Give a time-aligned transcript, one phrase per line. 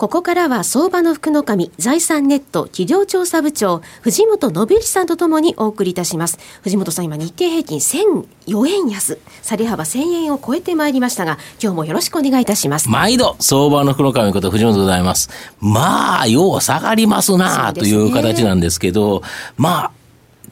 [0.00, 6.38] ここからは相場の福の神財産ネット企業調査部長藤本信一さんとともにお送りいたします。
[6.62, 12.88] 藤本さん今日経平均1004円安下げ幅1000円を超えてまいりましたが今日もよろしくお願いいたします。
[12.88, 15.28] 毎度相場の福の神こと藤本でございます。
[15.60, 19.22] まあよう下がりますなという形なんですけど
[19.58, 19.99] まあ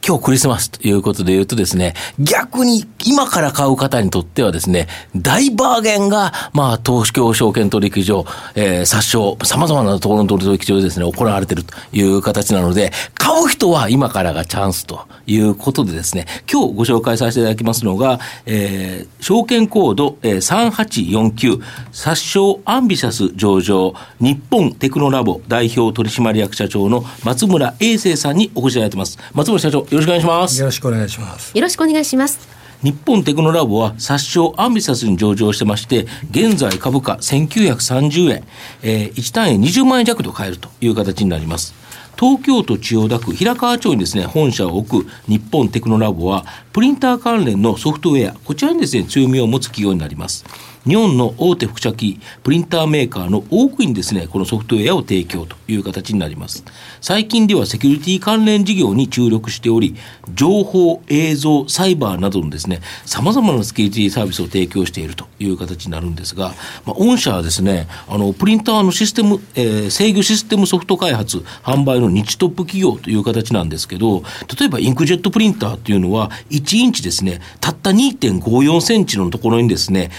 [0.05, 29.19] 今日クリスマスということで言うとですね、逆に今から買う方にとってはですね、大バーゲンが、まあ、東京証券取引所、えー、殺傷、様々なところの取引所でですね、行われているという形なので、買う人は今からがチャンスということでですね、今日ご紹介させていただきますのが、えー、証券コード、えー、3849、殺傷アンビシャス上場、日本テクノラボ代表取締役社長の松村英生さんにお越しいただいてます。
[29.33, 30.59] 松村社長、ろしくお願いします。
[30.59, 31.57] よろしくお願いします。
[31.57, 32.47] よろしくお願いします。
[32.81, 38.43] 日本テクノラボは殺傷アンビサスに上場してまして、現在株価1930円、
[38.83, 41.73] えー、1単位20万円弱と買えるという形になります。
[42.17, 50.45] 東京都千代田区平川町にですね、本社を置く日本テクノラボは、プリンター関連のソフトウェア、こちらにですね、強みを持つ企業になります。
[50.87, 56.63] 日本の大手複写機プリンターメーカーの多くにですねこのソフトウェアを提供という形になります。
[57.01, 59.95] 最近ではセキュリティ関連事業に注力しており
[60.33, 66.53] 情報映像サイバーなどのですねさまざまなセキュリティサービスを提供しているという形になるんですが、
[66.85, 74.23] まあ、御社はですねあのプリンターのシステム、えー、制御システムソフト開発販売の日トップ企業という形なんですけど
[74.59, 80.11] 例えばインクジェットプリンターっていうのは1インチですねたった2.54センチのところにですね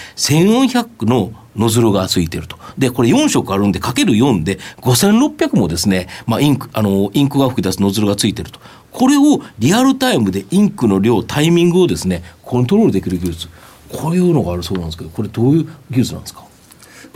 [0.51, 2.59] 1400のノズルがついてると。
[2.79, 8.61] で、これ4色あるんで、かける4で、5600もですね、まあ、インク、あの、インクが吹き出すノズルがついてると。
[8.93, 13.49] これをリアルタイムでインクの量、タイミングをですね、コントロールできる技術。
[13.93, 16.45] こういうのがあるそうなんですけど、これどういう技術なんですか？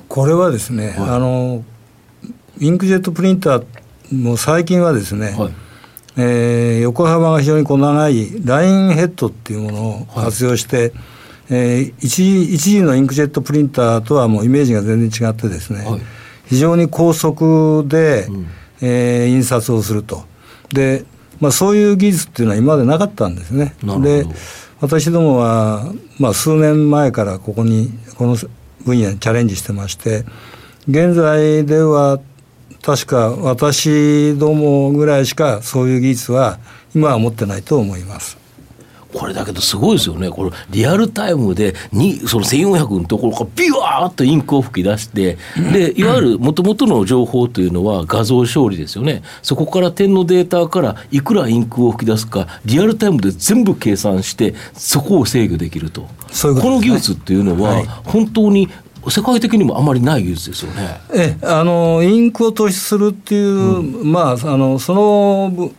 [0.08, 1.64] これはですね、はい、あの、
[2.60, 3.64] インクジェットプリンター
[4.12, 5.52] も最近はですね、はい
[6.16, 10.92] えー、横幅が非常にこう長いラインヘッドっていうものを活用して、はい
[11.50, 16.00] えー、一時一時のインクジェットプリンターとはもうイメージが全然違ってですね、はい、
[16.46, 18.46] 非常に高速で、うん、
[18.80, 20.24] えー、印刷をすると。
[20.72, 21.04] で、
[21.40, 23.74] まあ、そういう技術っていうのは今までなかったんですね。
[24.02, 24.26] で
[24.80, 28.36] 私どもは、まあ、数年前からここにこの
[28.84, 30.24] 分野にチャレンジしてまして
[30.88, 32.20] 現在では
[32.82, 36.58] 確か私どもぐらいしかそういう技術は
[36.94, 38.43] 今は持ってないと思います。
[39.14, 45.38] これだけどすごいですよね、これ、リアルタイムでに、その1400のところからビワーっとインクを吹き出して、
[45.72, 56.02] でいわゆるもともとの情報というのは画像処理ですよね、そこから点のデータからいくらインクを吹き出すか、リアルタイムで全部計算して、そこを制御できると。
[56.02, 56.08] ね、
[56.40, 58.68] この技術っていうのは、本当に
[59.10, 61.00] 世界的にもあまりない技術ですよね。
[61.14, 65.70] えあのインクを突出するっていう、うん、まああのその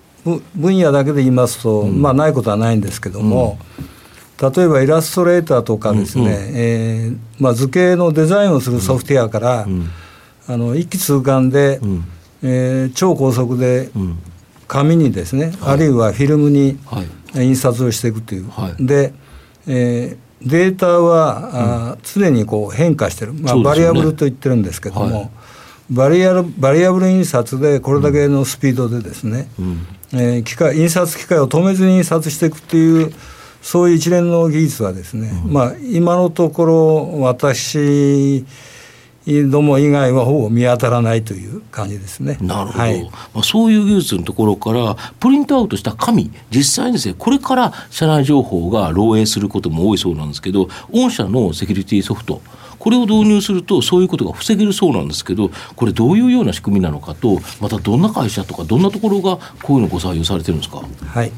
[0.56, 3.60] 分野だけで言いますと、うん、まあないことはないんですけども、
[4.42, 9.68] うん、例えばイラストレーターとかですね、うんうん、えー、まあ、図形のデザインをするソフトウェアから、
[10.48, 12.04] あの一気通貫で、うん、
[12.42, 13.90] えー、超高速で
[14.68, 16.78] 紙にですね、はい、あるいはフィルムに
[17.36, 19.14] 印刷をしていくという、はい、で、
[19.68, 25.30] えー、データは、あ常にこう変化してる、まあ、バリアブルと言ってるんですけども、はい
[25.90, 33.14] バリアバリアブル印刷でこれだけのスピードでですね、うん、えー、機械印刷機械を止めずに印刷していくっていう
[33.62, 38.46] そういう一連の技術はですね、うん、まあ今のところ私
[39.26, 42.38] ども以外はほぼ見当たらないという感じですね。
[42.42, 42.80] なるほど。
[42.80, 52.42] はい、まあ、そういう技術のところから、プリントアウトした紙、実際にですね、これから社内情報が漏洩することも多いそうなんですけど、御社のセキュリティソフト、
[52.86, 60.84] これを導入するとそういうことが防げるそうなんですけどこれどういうような仕組みなのかとまたどんな会社とかどんなところがこういうのをご採用されてるんですか？
[61.08, 61.32] はい。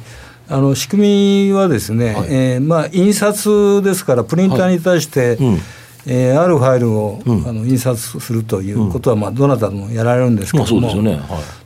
[0.49, 5.57] あの仕組みはですね、はい、えー、まあ、印刷ですからプリンターに対して、はい、うん。
[6.09, 11.15] えー、あるファイルを、うん、あの印刷するということは、まあ、どなたでもやられるんですけども、まあね。
[11.15, 11.17] は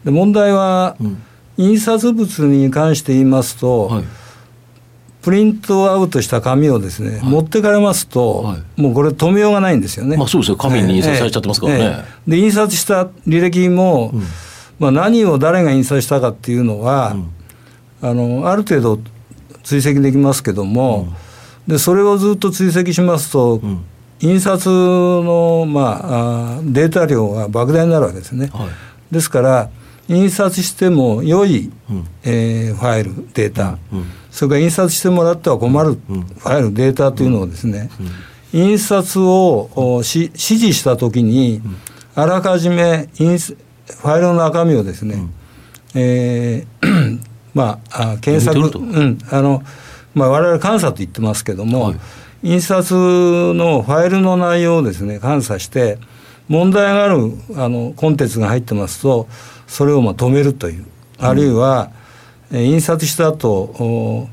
[0.04, 1.24] い、で問題は、うん、
[1.58, 4.04] 印刷物に関して言いますと、はい
[5.22, 10.18] プリントアウトした紙をですね、はい、持ってかれますと、はい、もうこれ止めようがないんですよね。
[10.18, 11.80] まあそうですよ、紙に印刷されちゃってますからね。
[11.80, 12.06] えーえ。
[12.28, 14.24] ー、で、印刷した履歴も、うん、
[14.80, 17.16] まあ何を誰が印刷したかっていうのは、
[18.02, 19.00] うん、あの、ある程度、
[19.64, 21.14] 追跡できますけども、
[21.68, 23.62] でそれをずっと追跡しますと、
[24.20, 28.50] 印刷の、まあ、あデータ量が莫大になるわけですね。
[28.54, 29.14] はい。
[29.14, 29.70] ですから
[30.08, 31.72] 印刷しても良い、
[32.24, 33.78] えーファイルデータ、
[34.32, 37.90] それから印刷してもらっては困るファイルデータというのをですね、
[38.54, 41.62] 印刷をおし指示したときに、
[42.16, 45.28] あらかじめファイルの中身をですね、
[45.94, 47.20] えー
[47.54, 49.20] まああ検索、うん。
[49.30, 49.62] あの
[50.14, 51.96] まあ、我々監査と言ってますけども、はい。
[52.44, 52.94] 印刷
[53.54, 56.00] のファイルの内容をですね監査して
[56.48, 59.28] 問題があるあのコンテンツが入ってますと
[59.68, 60.86] それをまあ止めるという。
[61.20, 62.01] あるいは、えー
[62.52, 64.30] 印刷した後お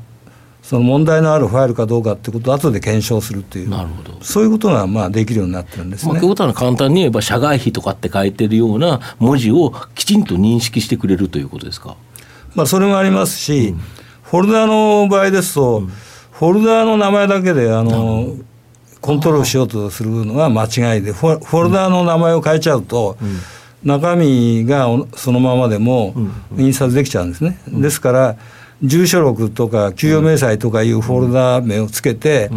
[0.61, 4.17] その問題のあるファイルかどうかってことを後で検証するというなるほど。
[4.21, 6.19] そういうことがまあできるようになってるんですまあ、ね。
[6.19, 11.95] ということは簡単に言えば、社外費とかって書いてるような文字をきちんと認識してくれるということですか？
[12.53, 13.73] まあ、それもありますし、
[14.21, 15.81] フォルダの場合ですと、
[16.31, 18.35] フォルダの名前だけであの
[19.01, 23.17] コントロールしようとするのは間違いで、フォルダの名前を変えちゃうと、
[23.83, 26.13] 中身がおそのままでも
[26.57, 27.59] 印刷できちゃうんですね。
[27.67, 28.35] ですから、
[28.81, 32.49] 住所録とか給与明細とかいうフォルダ名をつけて、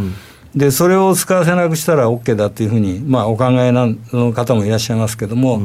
[0.54, 5.62] でそれを使わせなくしたら OK だというふうに、まあ、お考えなの方もいらっしゃいますけども、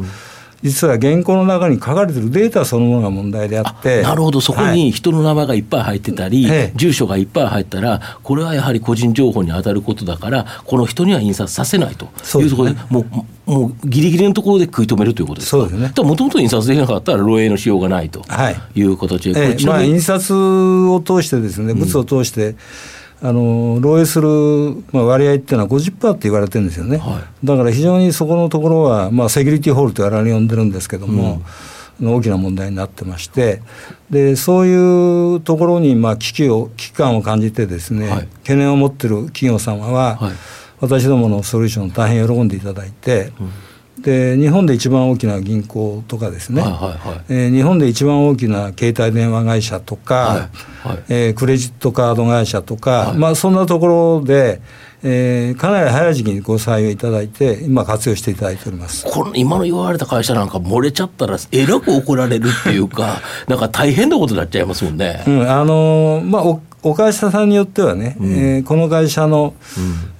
[0.63, 4.01] 実は原稿の中に書かれてるデータそのものが問題であって。
[4.01, 4.77] なるほど、そこはい。
[4.77, 6.74] に人の名前がいっぱい入ってたり、ええ。
[6.75, 12.07] 住所がいっぱい入ったら、これはやはり個人情報に当たることだから、この人には印刷させないと。
[12.39, 13.06] いうところで、もう
[13.48, 15.57] もうギリギリのところで食い止めるということですか。
[15.57, 15.88] そうですね。
[15.88, 18.56] もともと印刷できなかったら漏洩のしようがないとはい。
[18.75, 19.65] いう形で、こええ。
[19.65, 22.56] まあ、印刷を通してですね物を通して、
[23.22, 31.42] あの漏洩する、まあ、割合っていうのは50%って言われてるんですよね、はだから非常にそこのところは、まあ、セキュリティホールと我々呼んでるんですけども、
[32.02, 33.62] 大きな問題になってまして。
[34.10, 38.28] でそういうところにまあ危機を危機感を感じてですね、はい。
[38.44, 40.31] 懸念を持ってる企業様は、はい。
[40.80, 43.31] 私どものソリューションを大変喜んでいただいて、
[44.02, 50.36] で日本で一番大きな銀行とかですね、はいはいはいえー日本で一番大きな携帯電話会社とか、は
[50.86, 54.62] いはいえークレジットカード会社とか、はいまあ、そんなところで、
[55.04, 59.06] えーかなり早い時期にご採用いただいて今活用していただいております。
[59.06, 65.24] この今の言われた会社なんか漏れちゃったらえらく怒られるっていうか なんか大変なことになっちゃいますもんね。
[65.28, 66.44] うんあのーまあ、
[66.88, 69.54] おお会社さんによってはね、えーこの会社の、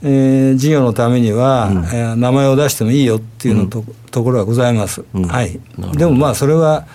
[0.04, 5.60] えー事業のためには、えー名前を出してもいいよっていうのと,、ところがございます、はい。
[5.98, 6.86] でもまあそれは、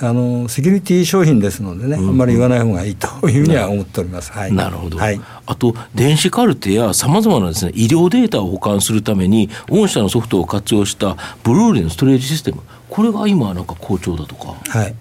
[0.00, 2.16] あのセキュリティ商品ですのでね、あん。
[2.16, 5.20] まり言わない方がいいというふうには思っております、はい、なるほど、はい。
[5.46, 12.62] あと電子カルテやさまざまなです、ね、医療データを保管するために御社のソフトを活用したブルーレイのストレージシステム。
[12.90, 14.54] これが今なんか好調だとか。
[14.68, 14.94] はい、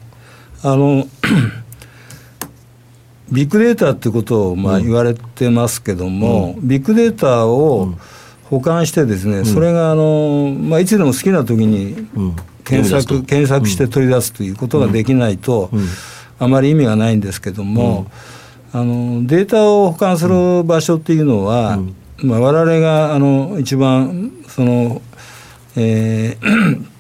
[0.62, 1.08] あの
[3.32, 7.94] ビッグデータっていうことをまあ言われてますけども、ビッグデータを
[8.46, 12.36] 保管してですね、それがあの、まあ、いつでも好きな時にうん。
[12.64, 15.70] 検索検索して取り出すということができないと、
[16.40, 18.08] あまり意味がないんですけども、
[18.72, 21.80] あのデータを保管する場所っていうのは、
[22.18, 25.02] まあ、我々があの一番その、
[25.76, 26.86] えー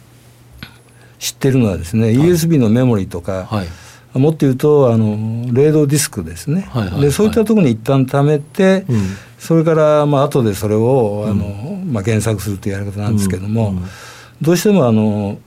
[1.20, 3.68] 知ってるのはですね、USB のメモリとか、はい
[4.14, 7.02] もっと言うとあのレードディスクですね、はいはいはい。
[7.02, 9.02] でそういったところに一旦貯めて、うん。
[9.40, 13.74] それからまあ後でそれをあの、まあ、検索するというやり方なんですけども、
[14.42, 15.38] どうしてもあの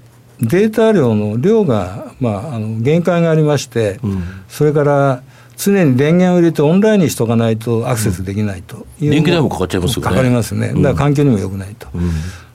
[0.40, 4.23] データ量の量が、まあ、あの限界がありまして、うん。
[4.49, 5.23] それから
[5.56, 10.08] 常に電源を入れてオンラインにしとかないとアクセスできないという、電気代もかかっちゃいますよね。
[10.08, 10.68] かかりますね。
[10.68, 12.11] だから環境にも良くないと、うん。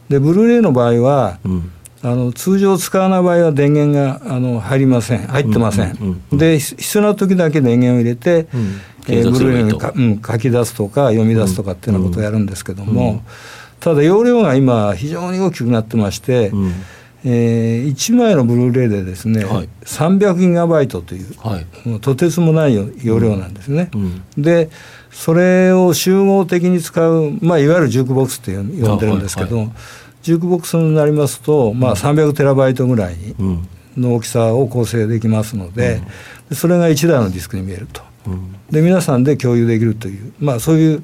[0.10, 1.72] でブルーレイの場合は、うん
[2.03, 5.27] あの通常使わない場合は電源があの入りません。
[5.27, 8.81] 入ってません、うんうんで必必要な時だけ電源を入れて、うん。
[9.08, 13.24] えブルーレイにか、うん、書き出すとか読み出すとかっていうようなことをやるんですけども、
[13.79, 16.74] ただ容量が今非常に大きくなってまして、うん。
[17.24, 19.70] えー1枚のブルーレイでですね、はい。
[19.86, 21.88] 300ギガバイトという、はい。
[21.88, 23.91] もうとてつもない容量なんですね。
[23.93, 24.24] うん。
[24.38, 24.70] で
[25.12, 29.67] それを集合的に使う、まあ、いわゆるジュークボックスって呼んでるんですけど、は
[30.22, 33.68] ジュークボックスになりますと、まあ、300テラバイトぐらいうん。
[33.98, 36.01] の大きさを構成できますので、
[36.50, 38.01] でそれが1台のディスクに見えると。
[38.25, 38.56] うん。
[38.72, 41.04] で皆さんで共有できるという、まあ、そういう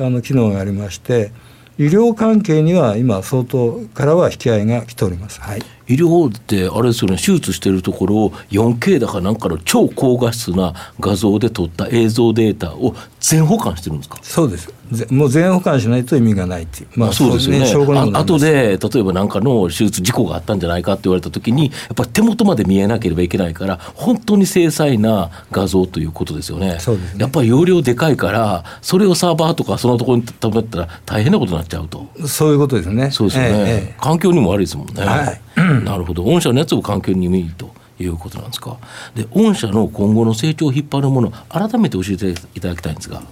[0.00, 1.32] あの機能がありまして
[1.78, 5.40] 医療関係には今相当からは引き合いが来ております。
[5.40, 14.18] はい医療ってあれですよね手術してるところを 4K だかなんかの超高画質な画像で撮った映像データを全保管してるんですか？
[14.22, 14.72] そうです。
[15.10, 17.60] もう全保管しないと意味がないっていう、まあ、そうですよね。
[17.60, 26.78] ねあ後で例えば何かの手術事故があったんじゃないかって言われた時にやっぱり手元まで見えなければいけないから本当に精細な画像ということですよね。
[26.80, 27.20] そうですね。
[27.20, 32.06] やっぱり容量でかいからそれをサーバーとかそのところに止めたら大変なことになっちゃうと。
[32.26, 33.10] そういうことですね。
[33.10, 35.40] そうですよね、ええ、環境にも悪いですもんね、はい、
[35.80, 36.22] なるほど。
[36.22, 38.76] 御社のやつも環境にもいいということなんですか。
[39.14, 43.22] で御社の今後の成長を引っ張るもの改めて教えていただきたいんですが。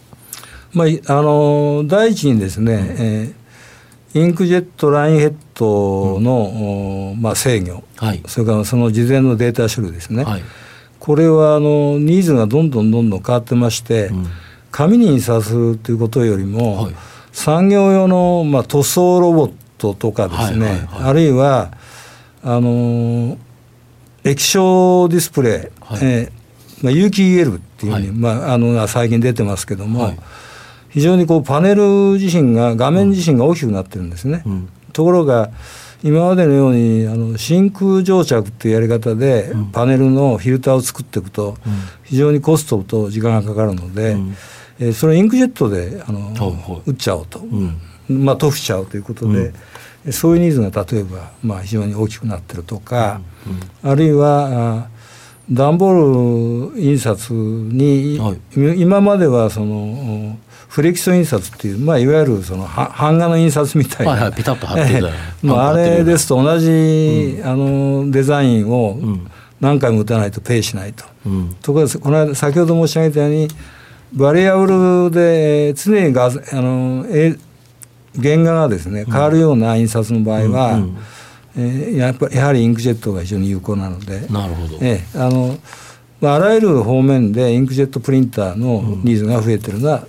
[0.73, 10.43] まあ、あの第一にですね、うん、えー、インクジェットラインヘッドの、うん、まあ、制御、はい、それからその事前のデータ処理ですね、はい、
[10.99, 14.27] これはあのニーズがどんどんどんどん変わってまして、うん、
[14.71, 16.95] 紙に印刷するということよりも、はい、
[17.33, 21.71] 産業用の、まあ、塗装ロボットとかですね、はいはいはい、あるいは
[22.43, 23.39] あの
[24.25, 25.53] 液晶ディスプレイ、
[25.85, 26.01] はい。
[26.03, 26.37] えー
[26.83, 30.13] まあ、有機 EL っていうふうに、まあ、あの最近出てますけども、
[30.91, 31.83] 非常にこうパネル
[32.19, 35.51] 自身が画面自身が大きくなってるんですね、うん、ところが
[36.03, 41.57] 今までのようにあの真空蒸着っていうやり方でパネルのフィルターを作っていくと
[42.05, 44.37] 非常にコストと時間がかかるので、うん、
[44.79, 46.33] えー、それをインクジェットであの、
[46.87, 49.55] 打っちゃおうと、うん、まあ塗布しちゃおうということで、うん、
[50.11, 53.21] そういうニーズが例えば、まあ、非常に大きくなってるとか、
[53.83, 54.89] あるいは
[55.51, 60.37] 段ボール印刷に、はい、今まではその
[60.69, 65.09] フレキソ印刷っていう、まあ、いわゆるその版画の印刷みたいな、はいはい、ピタッと貼ってた。
[65.43, 68.99] まあ、あれですと同じ、うん、あのデザインを
[69.61, 71.05] 何回も打たないとペイしないと。
[71.25, 73.49] うん、ところがこの間先ほど申し上げたように
[74.13, 77.07] バリアブルで常に画あの
[78.23, 80.97] 原画がですね変わるような印刷の場合は、うんうん。
[81.59, 85.57] えー、やっぱやはりインクジェットが非常に有効なのでなるほど、えー、あの
[86.23, 90.07] あらゆる方面でインクジェットプリンターのニーズが増えてるのは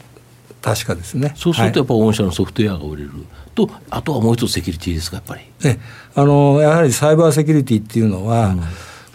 [0.61, 3.11] 確かですね、そうするとやっぱ御社のソフトウェアが売れる、
[3.55, 5.79] とあとはもう一つセキュリティですかやっぱり、ね、
[6.13, 8.61] あのやはりサイバーセキュリティっていうのは、うん、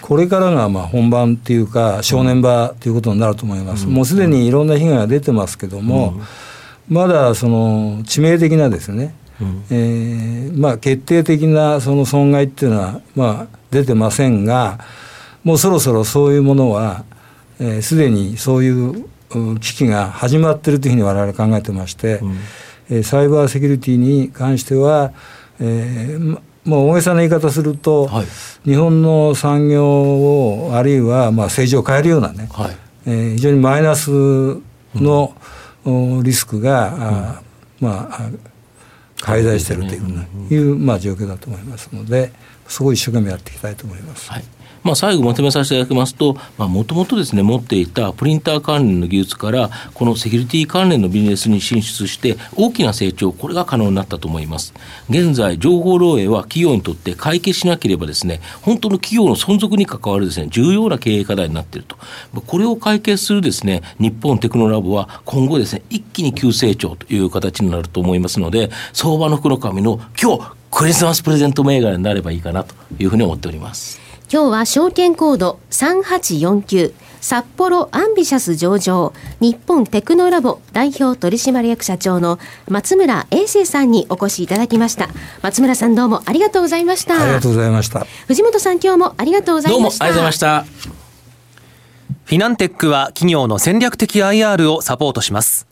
[0.01, 6.23] これからがまあ本番っていうか正念場ということになると思います、うん、もうすでにいろんな被害が出てますけども、うん、
[6.93, 14.79] まだその致命的なですね、うん、えー、まあ、決定的なその損害っていうのは、まあ、出てませんが
[15.43, 17.05] もうそろそろそういうものは
[17.81, 19.09] すで、ー、にそういう
[19.59, 22.21] 危機が始まっているというふうに我々考えてまして、
[22.89, 25.13] うん、サイバーセキュリティに関しては、
[25.61, 28.27] えー、まあ、大げさな言い方すると、はい、
[28.65, 34.61] 日本の産業をあるいはまあ政治を変えるようなね、はい、えー、非常にマイナスの、
[34.95, 35.43] うん、
[36.23, 37.41] リスクが、
[37.81, 38.31] うん、まあ
[39.21, 42.33] 介在しているという,、いうまあ、状況だと思いますので
[42.67, 44.31] そこを一生懸命やっていきたいと思います。
[44.31, 44.45] はい
[44.83, 54.75] まあ、最後まとめさせていただきますと、もともとですね、持っていたプリンター関連の技術から、このセキュリティ関連のビジネスに進出して、大きな成長、これが可能になったと思います。
[55.09, 61.97] 現在、情報漏洩は企業にとって解決しなければですね、本当の企業の存続に関わるですね、重要な経営課題になっていると。
[62.41, 74.02] これを解決するですね、日本テクノラボは今後ですね、一気に急成長という形になると思いますので、相場の福の神の今日、クリスマスプレゼント銘柄になればいいかなというふうに思っております。
[74.33, 85.11] 今日は証券コード3849札幌アンビシャス上場日本テクノラボ代表取締役社長の松村英生さんにお越しいただきました。
[85.43, 87.23] 松村さんどうもありがとうございました。
[87.23, 88.07] ありがとうございました。
[88.27, 89.77] 藤本さん今日もありがとうございました。
[89.77, 90.65] どうもありがとうございました。
[92.25, 95.67] フィナンテックは企業の戦略的 IR をサポートします。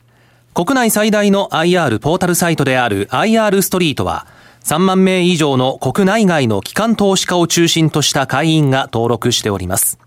[0.53, 4.27] 国内最大の IR ポータルサイトである IR ストリートは
[4.63, 9.99] 3万名以上の国内外の機関投資家を中心とした会員が登録しております。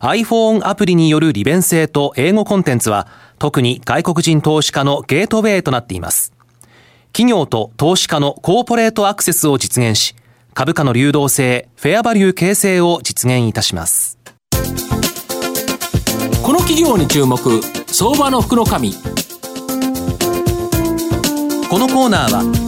[0.00, 6.32] iPhone アプリによる利便性と英語コンテンツは特に外国人投資家のゲートウェイとなっています。
[7.12, 10.14] 企業と投資家のコーポレートアクセスを実現し、
[10.54, 14.18] 株価の流動性、フェアバリュー形成を実現いたします。
[16.42, 17.38] この企業に注目、
[17.86, 18.92] 相場の福の神。
[21.68, 22.67] このコーナーは